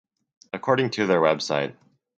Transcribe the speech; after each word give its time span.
According 0.51 0.89
to 0.93 1.05
their 1.05 1.19
website. 1.21 1.75